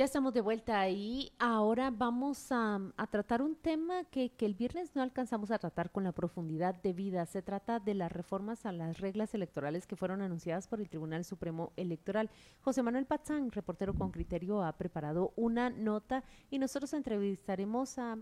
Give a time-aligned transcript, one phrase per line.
[0.00, 1.30] Ya estamos de vuelta ahí.
[1.38, 6.12] Ahora vamos a, tratar un tema que, el viernes no alcanzamos a tratar con la
[6.12, 7.26] profundidad debida.
[7.26, 11.26] Se trata de las reformas a las reglas electorales que fueron anunciadas por el Tribunal
[11.26, 12.30] Supremo Electoral.
[12.62, 18.16] José Manuel Pazán, reportero con criterio, ha preparado una nota y nosotros entrevistaremos a,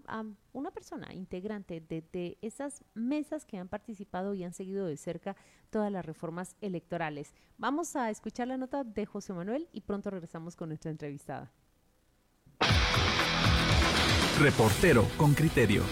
[0.53, 5.37] una persona integrante de, de esas mesas que han participado y han seguido de cerca
[5.71, 7.37] todas las reformas electorales.
[7.57, 11.53] Vamos a escuchar la nota de José Manuel y pronto regresamos con nuestra entrevistada.
[14.39, 15.83] Reportero con criterio.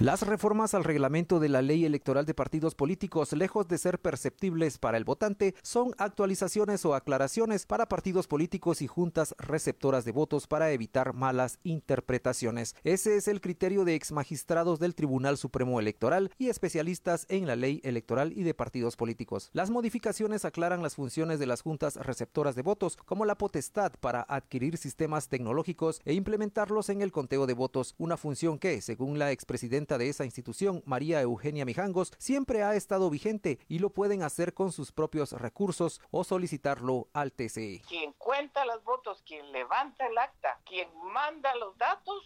[0.00, 4.78] Las reformas al reglamento de la ley electoral de partidos políticos, lejos de ser perceptibles
[4.78, 10.46] para el votante, son actualizaciones o aclaraciones para partidos políticos y juntas receptoras de votos
[10.46, 12.76] para evitar malas interpretaciones.
[12.84, 17.80] Ese es el criterio de exmagistrados del Tribunal Supremo Electoral y especialistas en la ley
[17.82, 19.50] electoral y de partidos políticos.
[19.52, 24.24] Las modificaciones aclaran las funciones de las juntas receptoras de votos, como la potestad para
[24.28, 29.32] adquirir sistemas tecnológicos e implementarlos en el conteo de votos, una función que, según la
[29.32, 34.52] expresidenta de esa institución, María Eugenia Mijangos, siempre ha estado vigente y lo pueden hacer
[34.52, 37.80] con sus propios recursos o solicitarlo al TCE.
[37.88, 42.22] Quien cuenta los votos, quien levanta el acta, quien manda los datos,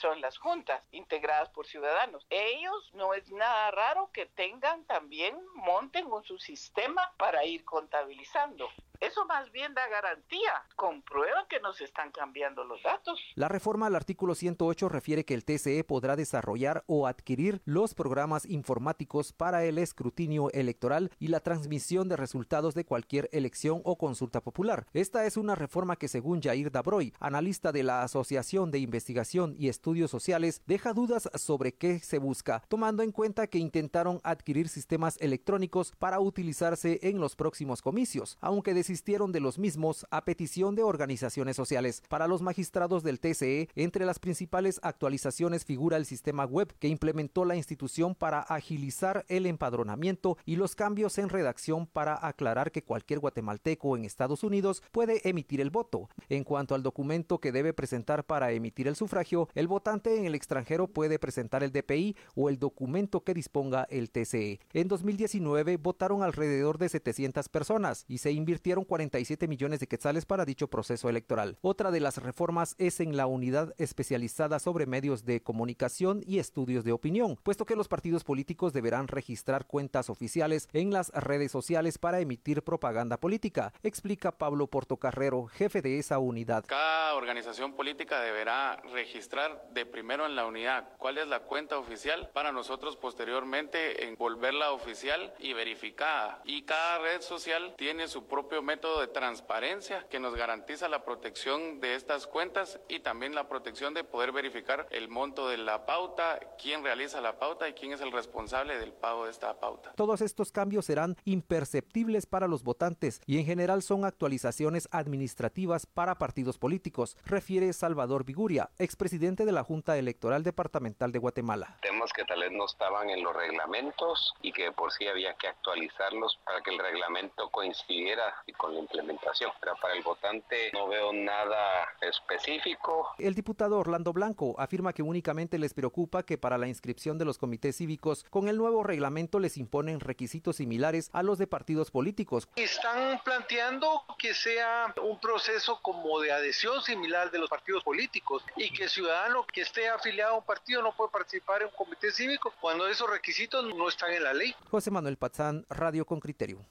[0.00, 2.26] son las juntas integradas por ciudadanos.
[2.30, 8.68] Ellos no es nada raro que tengan también, monten con su sistema para ir contabilizando.
[9.02, 10.62] Eso más bien da garantía.
[10.76, 13.18] Comprueban que nos están cambiando los datos.
[13.34, 18.46] La reforma al artículo 108 refiere que el TCE podrá desarrollar o adquirir los programas
[18.46, 24.40] informáticos para el escrutinio electoral y la transmisión de resultados de cualquier elección o consulta
[24.40, 24.86] popular.
[24.92, 29.68] Esta es una reforma que según Jair Dabroy, analista de la Asociación de Investigación y
[29.68, 35.16] Estudios Sociales, deja dudas sobre qué se busca, tomando en cuenta que intentaron adquirir sistemas
[35.20, 41.56] electrónicos para utilizarse en los próximos comicios, aunque de los mismos a petición de organizaciones
[41.56, 42.02] sociales.
[42.08, 47.44] Para los magistrados del TCE, entre las principales actualizaciones figura el sistema web que implementó
[47.44, 53.18] la institución para agilizar el empadronamiento y los cambios en redacción para aclarar que cualquier
[53.18, 56.10] guatemalteco en Estados Unidos puede emitir el voto.
[56.28, 60.34] En cuanto al documento que debe presentar para emitir el sufragio, el votante en el
[60.34, 64.60] extranjero puede presentar el DPI o el documento que disponga el TCE.
[64.74, 70.44] En 2019 votaron alrededor de 700 personas y se invirtieron 47 millones de quetzales para
[70.44, 71.58] dicho proceso electoral.
[71.60, 76.84] Otra de las reformas es en la unidad especializada sobre medios de comunicación y estudios
[76.84, 81.98] de opinión, puesto que los partidos políticos deberán registrar cuentas oficiales en las redes sociales
[81.98, 86.64] para emitir propaganda política, explica Pablo Portocarrero, jefe de esa unidad.
[86.66, 92.30] Cada organización política deberá registrar de primero en la unidad cuál es la cuenta oficial
[92.32, 96.40] para nosotros posteriormente envolverla oficial y verificada.
[96.44, 101.80] Y cada red social tiene su propio método de transparencia que nos garantiza la protección
[101.80, 106.38] de estas cuentas y también la protección de poder verificar el monto de la pauta,
[106.60, 109.92] quién realiza la pauta y quién es el responsable del pago de esta pauta.
[109.96, 116.16] Todos estos cambios serán imperceptibles para los votantes y en general son actualizaciones administrativas para
[116.16, 121.78] partidos políticos, refiere Salvador Viguria, expresidente de la Junta Electoral Departamental de Guatemala.
[121.82, 125.48] Temas que tal vez no estaban en los reglamentos y que por sí había que
[125.48, 129.50] actualizarlos para que el reglamento coincidiera con la implementación.
[129.60, 133.10] Pero para el votante no veo nada específico.
[133.18, 137.38] El diputado Orlando Blanco afirma que únicamente les preocupa que para la inscripción de los
[137.38, 142.48] comités cívicos con el nuevo reglamento les imponen requisitos similares a los de partidos políticos.
[142.56, 148.72] Están planteando que sea un proceso como de adhesión similar de los partidos políticos y
[148.72, 152.10] que el ciudadano que esté afiliado a un partido no puede participar en un comité
[152.10, 154.54] cívico cuando esos requisitos no están en la ley.
[154.70, 156.64] José Manuel Pazán, Radio con Criterio.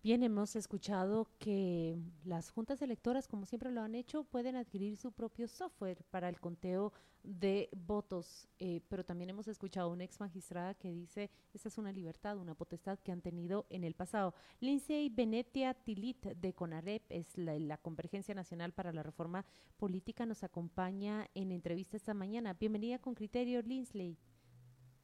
[0.00, 5.10] Bien, hemos escuchado que las juntas electoras, como siempre lo han hecho, pueden adquirir su
[5.10, 6.92] propio software para el conteo
[7.24, 11.78] de votos, eh, pero también hemos escuchado a una ex magistrada que dice, esta es
[11.78, 14.34] una libertad, una potestad que han tenido en el pasado.
[14.60, 19.44] Lindsay Benetia Tilit de CONAREP, es la, la Convergencia Nacional para la Reforma
[19.78, 22.54] Política, nos acompaña en entrevista esta mañana.
[22.54, 24.16] Bienvenida con criterio, Lindsay.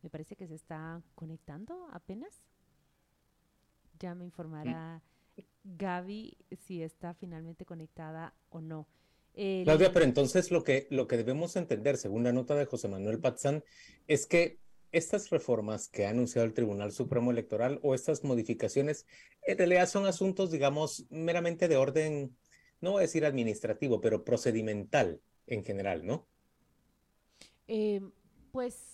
[0.02, 2.44] Me parece que se está conectando apenas.
[4.04, 5.00] Ya me informará
[5.64, 6.36] Gaby
[6.66, 8.86] si está finalmente conectada o no.
[9.32, 13.18] Claudia, pero entonces lo que, lo que debemos entender, según la nota de José Manuel
[13.18, 13.64] Patzán,
[14.06, 14.58] es que
[14.92, 19.06] estas reformas que ha anunciado el Tribunal Supremo Electoral o estas modificaciones,
[19.46, 22.36] en realidad son asuntos, digamos, meramente de orden,
[22.82, 26.26] no voy a decir administrativo, pero procedimental en general, ¿no?
[27.68, 28.02] Eh,
[28.52, 28.93] pues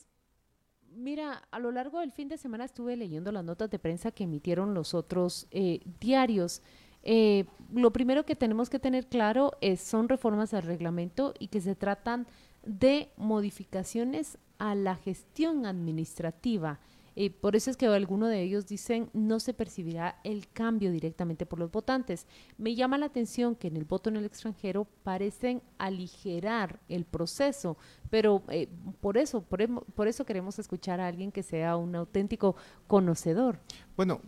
[0.90, 4.24] mira, a lo largo del fin de semana estuve leyendo las notas de prensa que
[4.24, 6.62] emitieron los otros eh, diarios.
[7.02, 11.60] Eh, lo primero que tenemos que tener claro es son reformas al reglamento y que
[11.60, 12.26] se tratan
[12.64, 16.78] de modificaciones a la gestión administrativa.
[17.16, 21.46] Eh, por eso es que algunos de ellos dicen no se percibirá el cambio directamente
[21.46, 22.26] por los votantes.
[22.58, 27.76] Me llama la atención que en el voto en el extranjero parecen aligerar el proceso,
[28.10, 28.68] pero eh,
[29.00, 33.58] por eso, por, por, eso queremos escuchar a alguien que sea un auténtico conocedor.
[33.96, 34.20] Bueno,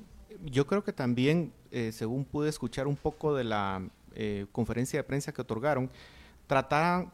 [0.44, 3.82] yo creo que también, eh, según pude escuchar un poco de la
[4.52, 5.90] conferencia de prensa que otorgaron,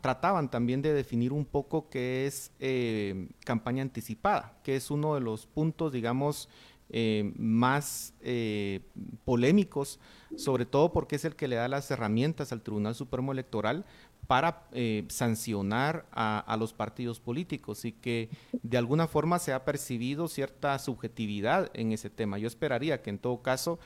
[0.00, 5.20] trataban también de definir un poco qué es eh, campaña anticipada, que es uno de
[5.20, 6.48] los puntos, digamos,
[6.90, 8.80] eh, más eh,
[9.24, 10.00] polémicos,
[10.36, 13.84] sobre todo porque es el que le da las herramientas al Tribunal Supremo Electoral
[14.26, 14.68] para
[15.08, 18.28] sancionar a, los partidos políticos y que
[18.62, 22.36] de alguna forma se ha percibido cierta subjetividad en ese tema.
[22.36, 23.78] Yo esperaría que en todo caso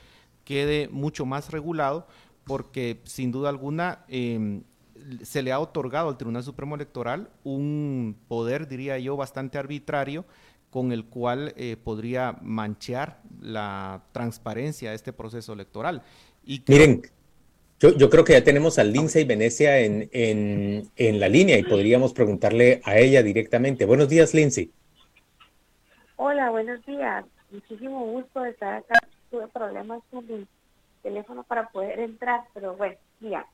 [0.43, 2.07] quede mucho más regulado
[2.43, 4.63] porque sin duda alguna em,
[5.23, 10.25] se le ha otorgado al Tribunal Supremo Electoral un poder, diría yo, bastante arbitrario
[10.69, 16.01] con el cual eh, podría manchar la transparencia de este proceso electoral.
[16.43, 17.03] Y Miren,
[17.79, 21.63] yo, yo, creo que ya tenemos a Lindsay Venecia en, en, en, la línea y
[21.63, 23.85] podríamos preguntarle a ella directamente.
[23.85, 24.71] Buenos días, Lindsay.
[26.15, 27.25] Hola, buenos días.
[27.51, 28.97] Muchísimo gusto de estar acá.
[29.29, 30.47] Tuve problemas con mi
[31.03, 33.45] teléfono para poder entrar, pero bueno, ya.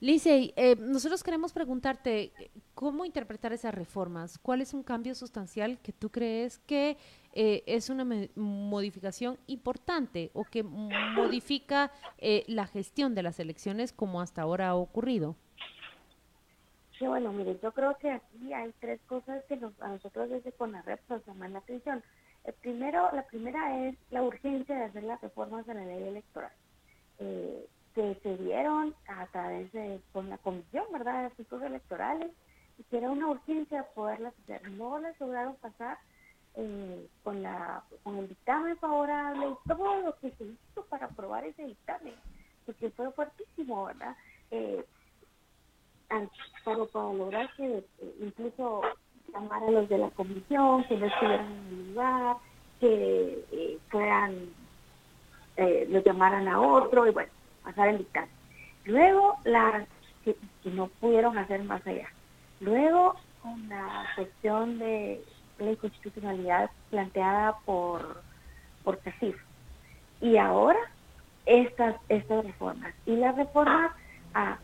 [0.00, 2.32] Licey, eh, nosotros queremos preguntarte
[2.74, 4.38] cómo interpretar esas reformas.
[4.38, 6.98] ¿Cuál es un cambio sustancial que tú crees que
[7.32, 14.20] eh, es una modificación importante o que modifica eh, la gestión de las elecciones como
[14.20, 15.34] hasta ahora ha ocurrido?
[16.98, 20.52] Sí, bueno, mire, yo creo que aquí hay tres cosas que nos, a nosotros desde
[20.52, 22.02] CONAREP nos llaman la atención.
[22.44, 26.52] El primero, la primera es la urgencia de hacer las reformas de la ley electoral.
[27.18, 32.30] Eh, que se dieron a través de con la comisión, ¿verdad?, de asuntos electorales,
[32.78, 34.70] y que era una urgencia poderlas hacer.
[34.72, 35.98] No las lograron pasar
[36.56, 41.46] eh, con, la, con el dictamen favorable y todo lo que se hizo para aprobar
[41.46, 42.12] ese dictamen,
[42.66, 44.14] porque fue fuertísimo, ¿verdad?
[44.50, 44.84] Eh,
[46.08, 48.82] para, para lograr que eh, incluso
[49.32, 52.36] llamar a los de la comisión, que no estuvieran en el lugar,
[52.78, 54.50] que eh, fueran,
[55.88, 57.32] los llamaran a otro, y bueno,
[57.66, 58.30] pasar el dictamen.
[58.84, 59.86] Luego, las
[60.24, 62.08] que, no pudieron hacer más allá.
[62.60, 65.20] Luego, con la cuestión de
[65.58, 68.22] la inconstitucionalidad planteada por,
[68.84, 69.36] por CACIF.
[70.20, 70.78] Y ahora,
[71.44, 72.94] estas, estas reformas.
[73.04, 73.92] Y las reformas
[74.34, 74.58] a,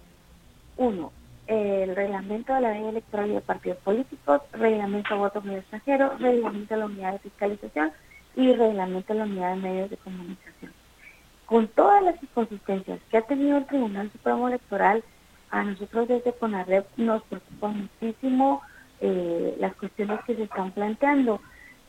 [0.76, 1.12] uno,
[1.48, 6.16] el reglamento de la ley electoral y de partidos políticos, reglamento de votos en extranjero,
[6.18, 7.92] reglamento de la unidad de fiscalización
[8.36, 10.81] y reglamento de la unidad de medios de comunicación
[11.52, 15.04] con todas las inconsistencias que ha tenido el Tribunal Supremo Electoral,
[15.50, 18.62] a nosotros desde CONAREP nos preocupa muchísimo
[19.02, 21.42] eh, las cuestiones que se están planteando.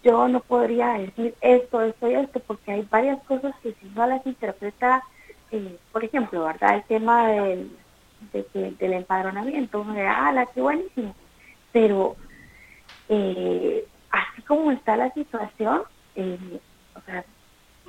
[0.04, 4.06] Yo no podría decir esto, esto y esto, porque hay varias cosas que si no
[4.06, 5.02] las interpreta,
[5.52, 6.76] eh, por ejemplo, ¿verdad?
[6.76, 7.72] El tema del,
[8.34, 11.16] del empadronamiento, ah, buenísimo.
[11.72, 12.18] Pero
[13.08, 15.84] eh, así como está la situación,
[16.96, 17.24] o sea,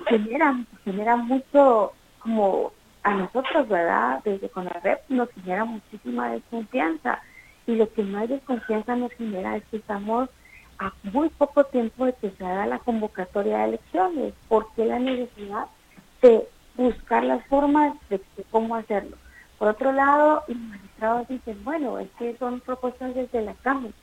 [0.06, 2.72] genera, genera mucho como
[3.02, 4.20] a nosotros, ¿verdad?
[4.24, 7.20] Desde con la red nos genera muchísima desconfianza
[7.66, 10.28] y lo que más desconfianza nos genera es que estamos
[10.78, 15.66] a muy poco tiempo de que se haga la convocatoria de elecciones, porque la necesidad
[16.20, 18.20] de buscar las formas de,
[18.50, 19.16] cómo hacerlo.
[19.58, 23.94] Por otro lado, los magistrados dicen, bueno, es que son propuestas desde la Cámara.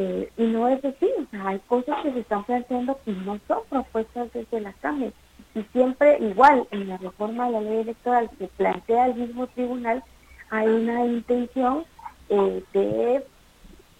[0.00, 3.40] Eh, y no es así, o sea, hay cosas que se están planteando que no
[3.48, 5.10] son propuestas desde la Cámara.
[5.56, 10.04] Y siempre igual, en la reforma de la ley electoral que plantea el mismo tribunal,
[10.50, 11.84] hay una intención
[12.28, 13.24] eh, de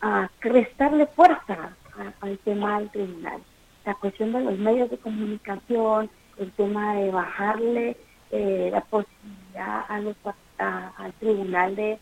[0.05, 1.76] uh, restarle fuerza
[2.21, 3.40] al tema del tribunal.
[3.85, 7.97] La cuestión de los medios de comunicación, el tema de bajarle
[8.31, 10.14] eh, la posibilidad a los,
[10.59, 11.99] al tribunal de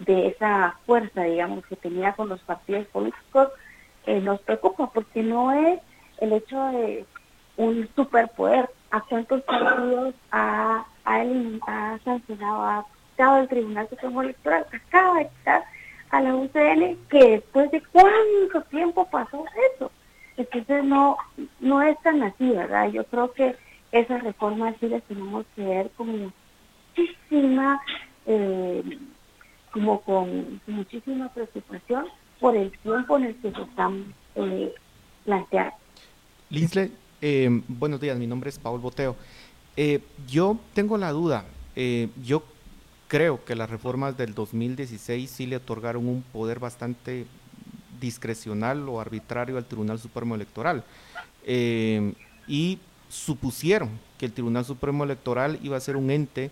[0.00, 3.48] de esa fuerza, digamos, que tenía con los partidos políticos,
[4.06, 5.80] eh, nos preocupa, porque no es
[6.18, 7.04] el hecho de
[7.56, 8.68] un superpoder.
[8.90, 14.66] ¿A cuántos partidos ha, ha, sancionado, ha dado el Tribunal Supremo Electoral?
[14.72, 15.64] Acaba de quitar
[16.10, 19.92] a la UCL que después de cuánto tiempo pasó eso.
[20.36, 21.18] Entonces no,
[21.60, 22.90] no es tan así, ¿verdad?
[22.90, 23.54] Yo creo que
[23.92, 26.32] esas reformas sí las tenemos que ver como
[26.96, 27.80] muchísima...
[28.26, 28.82] Eh,
[29.72, 32.06] como con muchísima preocupación
[32.40, 34.74] por el tiempo en el que se están eh,
[35.24, 35.74] planteando.
[36.48, 39.16] Linsley, eh, buenos días, mi nombre es Paul Boteo.
[39.76, 41.44] Eh, yo tengo la duda,
[42.22, 42.42] yo
[43.08, 47.26] creo que las reformas del 2016 sí le otorgaron un poder bastante
[48.00, 50.84] discrecional o arbitrario al Tribunal Supremo Electoral
[51.46, 56.50] y supusieron que el Tribunal Supremo Electoral iba a ser un ente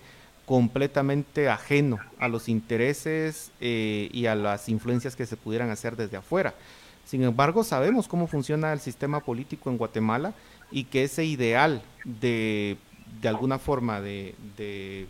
[0.49, 6.17] completamente ajeno a los intereses eh, y a las influencias que se pudieran hacer desde
[6.17, 6.55] afuera.
[7.05, 10.33] Sin embargo, sabemos cómo funciona el sistema político en Guatemala
[10.71, 12.79] y que ese ideal de,
[13.21, 15.07] de alguna forma de,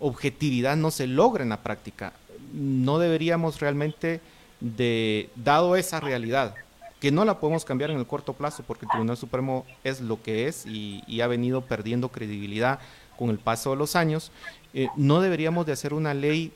[0.00, 2.12] objetividad no se logra en la práctica.
[2.52, 4.20] No deberíamos realmente
[4.58, 6.56] de, dado esa realidad,
[6.98, 10.20] que no la podemos cambiar en el corto plazo porque el Tribunal Supremo es lo
[10.20, 12.80] que es y ha venido perdiendo credibilidad
[13.20, 14.32] con el paso de los años,
[14.74, 16.52] eh, no deberíamos de hacer una ley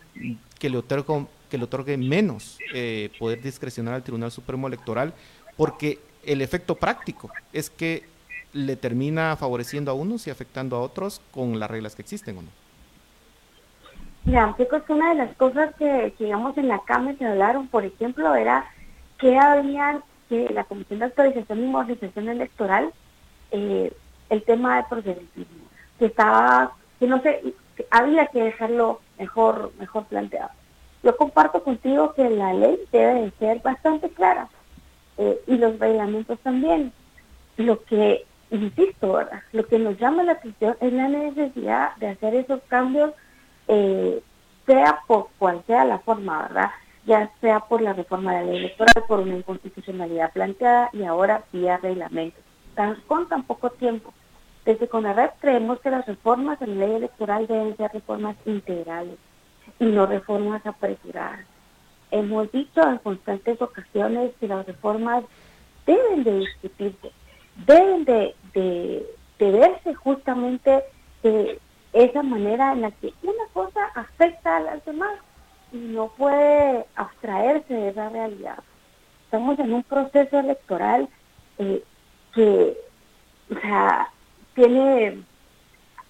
[0.58, 5.12] que le otorgue, que le otorgue menos eh, poder discrecional al Tribunal Supremo Electoral,
[5.56, 8.04] porque el efecto práctico es que
[8.52, 12.42] le termina favoreciendo a unos y afectando a otros con las reglas que existen o
[12.42, 12.48] no.
[14.24, 17.84] Mira, chicos, una de las cosas que, que digamos en la Cámara se hablaron, por
[17.84, 18.64] ejemplo, era
[19.18, 22.92] que habían que la Comisión de Actualización y Modernización Electoral,
[23.50, 23.92] eh,
[24.30, 25.64] el tema de proselitismo,
[25.98, 27.42] que estaba, que no sé,
[27.76, 30.50] que había que dejarlo mejor, mejor planteado.
[31.02, 34.48] Yo comparto contigo que la ley debe de ser bastante clara
[35.18, 36.92] eh, y los reglamentos también.
[37.56, 39.42] Lo que, insisto, ¿verdad?
[39.52, 43.12] lo que nos llama la atención es la necesidad de hacer esos cambios
[43.68, 44.22] eh,
[44.66, 46.70] sea por cual sea la forma, ¿verdad?
[47.06, 51.44] Ya sea por la reforma de la ley electoral, por una inconstitucionalidad planteada y ahora
[51.52, 52.40] vía reglamento.
[52.74, 54.12] Tan, con tan poco tiempo.
[54.64, 59.18] Desde CONAREP creemos que las reformas en la ley electoral deben ser reformas integrales
[59.78, 61.44] y no reformas apresuradas.
[62.10, 65.24] Hemos dicho en constantes ocasiones que las reformas
[65.84, 67.12] deben de discutirse,
[67.66, 69.06] deben de, de,
[69.38, 70.82] de verse justamente
[71.22, 71.60] de
[71.92, 75.14] esa manera en la que una cosa afecta a las demás
[75.72, 78.58] y no puede abstraerse de esa realidad.
[79.24, 81.08] Estamos en un proceso electoral
[81.58, 81.82] eh,
[82.34, 82.76] que,
[83.50, 84.08] o sea,
[84.54, 85.22] tiene,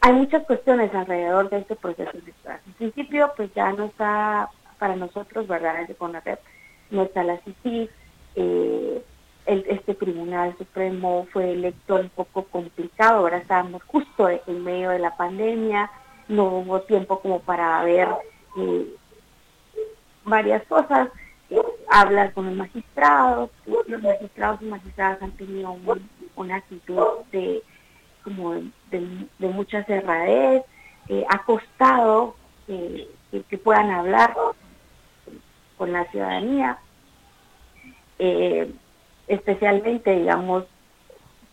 [0.00, 2.60] hay muchas cuestiones alrededor de este proceso electoral.
[2.66, 5.78] En principio, pues ya no está para nosotros, ¿verdad?
[5.80, 6.40] Desde CONAREP,
[6.90, 7.90] no está la CICI,
[8.36, 9.04] eh,
[9.46, 14.98] el, este Tribunal Supremo fue electo un poco complicado, ahora estábamos justo en medio de
[14.98, 15.90] la pandemia,
[16.28, 18.08] no hubo tiempo como para ver
[18.56, 18.94] eh,
[20.24, 21.08] varias cosas,
[21.90, 27.62] hablar con los magistrados, los magistrados y magistradas han tenido un, una actitud de
[28.24, 30.64] como de, de mucha cerradez,
[31.08, 32.34] eh, ha costado
[32.66, 33.08] que,
[33.48, 34.34] que, puedan hablar
[35.76, 36.78] con la ciudadanía.
[38.18, 38.72] Eh,
[39.28, 40.64] especialmente, digamos,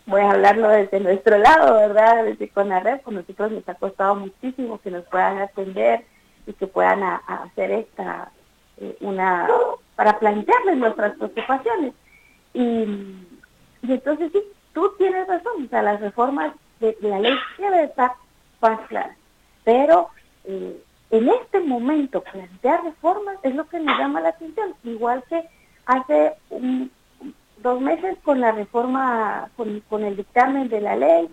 [0.06, 2.26] voy a hablarlo desde nuestro lado, ¿verdad?
[2.26, 6.06] Desde CONAREP, con nosotros nos ha costado muchísimo que nos puedan atender
[6.46, 8.32] y que puedan hacer esta,
[8.78, 9.48] eh, una,
[9.96, 11.94] para plantearles nuestras preocupaciones.
[12.54, 12.86] Y,
[13.84, 18.14] entonces sí, tú tienes razón, o sea, las reformas de, la ley deben estar
[18.62, 19.18] más claras,
[19.64, 20.10] pero
[20.46, 25.44] eh, en este momento plantear reformas es lo que nos llama la atención, igual que
[25.86, 26.34] hace
[27.58, 31.30] dos meses con la reforma, con, con el dictamen de la ley,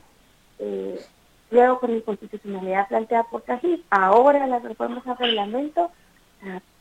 [0.59, 1.01] eh,
[1.51, 5.91] luego con la inconstitucionalidad planteada por Cají, ahora las reformas a reglamento,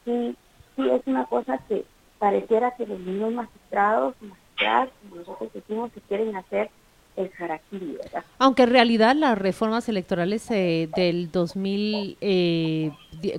[0.04, 0.36] sí,
[0.76, 1.86] sí es una cosa que
[2.20, 4.16] pareciera que los mismos magistrados,
[4.58, 6.70] magistradas, nosotros decimos que quieren hacer
[7.16, 8.24] el harakiri, ¿verdad?
[8.38, 12.92] Aunque en realidad las reformas electorales eh, del 2000, eh,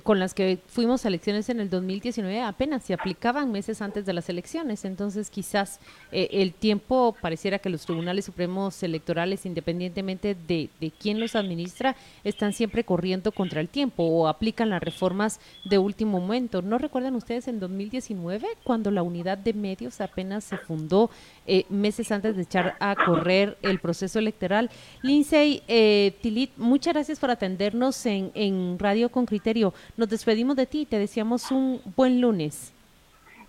[0.02, 4.12] con las que fuimos a elecciones en el 2019, apenas se aplicaban meses antes de
[4.12, 4.84] las elecciones.
[4.84, 5.80] Entonces, quizás
[6.12, 11.96] eh, el tiempo pareciera que los tribunales supremos electorales, independientemente de, de quién los administra,
[12.24, 16.62] están siempre corriendo contra el tiempo o aplican las reformas de último momento.
[16.62, 21.10] ¿No recuerdan ustedes en 2019, cuando la unidad de medios apenas se fundó
[21.46, 24.70] eh, meses antes de echar a correr el proceso electoral?
[25.02, 29.67] Lindsay eh, Tilit, muchas gracias por atendernos en, en Radio con Criterio.
[29.96, 32.72] Nos despedimos de ti y te deseamos un buen lunes.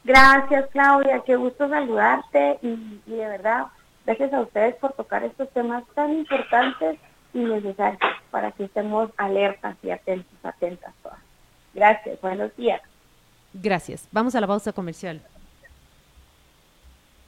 [0.03, 1.21] Gracias, Claudia.
[1.25, 3.67] Qué gusto saludarte y, y, de verdad,
[4.05, 6.97] gracias a ustedes por tocar estos temas tan importantes
[7.33, 7.99] y necesarios
[8.31, 11.19] para que estemos alertas y atentos, atentas todas.
[11.73, 12.19] Gracias.
[12.21, 12.81] Buenos días.
[13.53, 14.07] Gracias.
[14.11, 15.21] Vamos a la pausa comercial.